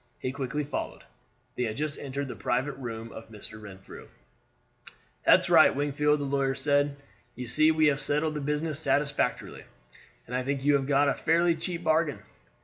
[0.17, 1.03] He quickly followed.
[1.55, 3.61] They had just entered the private room of Mr.
[3.61, 4.07] Renfrew.
[5.27, 6.95] "That's right, Wingfield," the lawyer said.
[7.35, 9.63] "You see we have settled the business satisfactorily,
[10.25, 12.21] and I think you have got a fairly cheap bargain.